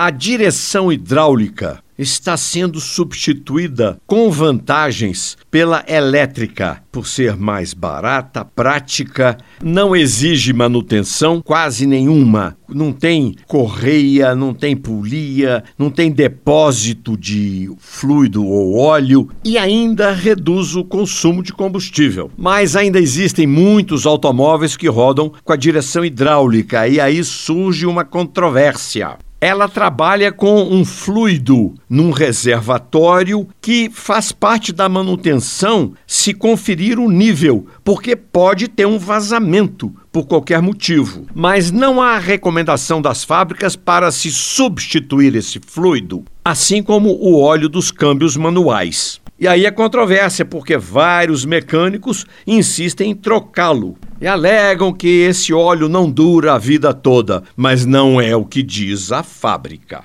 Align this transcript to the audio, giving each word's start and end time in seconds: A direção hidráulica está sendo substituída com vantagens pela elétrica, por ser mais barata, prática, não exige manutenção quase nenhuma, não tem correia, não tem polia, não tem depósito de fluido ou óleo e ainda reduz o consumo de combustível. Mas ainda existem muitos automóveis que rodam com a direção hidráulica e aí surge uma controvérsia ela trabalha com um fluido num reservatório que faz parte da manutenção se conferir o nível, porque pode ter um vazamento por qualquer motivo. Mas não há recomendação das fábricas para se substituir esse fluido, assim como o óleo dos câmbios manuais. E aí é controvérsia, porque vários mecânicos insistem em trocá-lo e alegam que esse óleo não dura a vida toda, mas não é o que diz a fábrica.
A 0.00 0.10
direção 0.10 0.92
hidráulica 0.92 1.82
está 1.98 2.36
sendo 2.36 2.78
substituída 2.78 3.98
com 4.06 4.30
vantagens 4.30 5.36
pela 5.50 5.84
elétrica, 5.88 6.80
por 6.92 7.04
ser 7.04 7.36
mais 7.36 7.74
barata, 7.74 8.44
prática, 8.44 9.36
não 9.60 9.96
exige 9.96 10.52
manutenção 10.52 11.42
quase 11.42 11.84
nenhuma, 11.84 12.56
não 12.68 12.92
tem 12.92 13.34
correia, 13.48 14.36
não 14.36 14.54
tem 14.54 14.76
polia, 14.76 15.64
não 15.76 15.90
tem 15.90 16.12
depósito 16.12 17.16
de 17.16 17.68
fluido 17.80 18.46
ou 18.46 18.78
óleo 18.78 19.28
e 19.44 19.58
ainda 19.58 20.12
reduz 20.12 20.76
o 20.76 20.84
consumo 20.84 21.42
de 21.42 21.52
combustível. 21.52 22.30
Mas 22.38 22.76
ainda 22.76 23.00
existem 23.00 23.48
muitos 23.48 24.06
automóveis 24.06 24.76
que 24.76 24.86
rodam 24.86 25.32
com 25.42 25.52
a 25.52 25.56
direção 25.56 26.04
hidráulica 26.04 26.86
e 26.86 27.00
aí 27.00 27.24
surge 27.24 27.84
uma 27.84 28.04
controvérsia 28.04 29.18
ela 29.40 29.68
trabalha 29.68 30.32
com 30.32 30.62
um 30.62 30.84
fluido 30.84 31.74
num 31.88 32.10
reservatório 32.10 33.46
que 33.60 33.88
faz 33.92 34.32
parte 34.32 34.72
da 34.72 34.88
manutenção 34.88 35.92
se 36.06 36.34
conferir 36.34 36.98
o 36.98 37.10
nível, 37.10 37.66
porque 37.84 38.16
pode 38.16 38.66
ter 38.66 38.86
um 38.86 38.98
vazamento 38.98 39.94
por 40.10 40.26
qualquer 40.26 40.60
motivo. 40.60 41.26
Mas 41.32 41.70
não 41.70 42.02
há 42.02 42.18
recomendação 42.18 43.00
das 43.00 43.22
fábricas 43.22 43.76
para 43.76 44.10
se 44.10 44.30
substituir 44.30 45.36
esse 45.36 45.60
fluido, 45.64 46.24
assim 46.44 46.82
como 46.82 47.10
o 47.10 47.40
óleo 47.40 47.68
dos 47.68 47.92
câmbios 47.92 48.36
manuais. 48.36 49.20
E 49.40 49.46
aí 49.46 49.66
é 49.66 49.70
controvérsia, 49.70 50.44
porque 50.44 50.76
vários 50.76 51.44
mecânicos 51.44 52.26
insistem 52.44 53.12
em 53.12 53.14
trocá-lo 53.14 53.96
e 54.20 54.26
alegam 54.26 54.92
que 54.92 55.06
esse 55.06 55.54
óleo 55.54 55.88
não 55.88 56.10
dura 56.10 56.54
a 56.54 56.58
vida 56.58 56.92
toda, 56.92 57.44
mas 57.56 57.86
não 57.86 58.20
é 58.20 58.34
o 58.34 58.44
que 58.44 58.64
diz 58.64 59.12
a 59.12 59.22
fábrica. 59.22 60.02